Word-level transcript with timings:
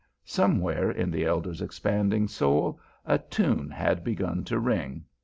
Somewhere 0.25 0.89
in 0.89 1.11
the 1.11 1.25
elder's 1.25 1.61
expanding 1.61 2.27
soul 2.27 2.79
a 3.05 3.19
tune 3.19 3.69
had 3.69 4.03
begun 4.03 4.43
to 4.45 4.57
ring. 4.57 5.05